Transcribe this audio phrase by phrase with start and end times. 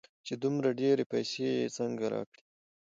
[0.25, 2.43] چې دومره ډېرې پيسې يې څنگه راکړې.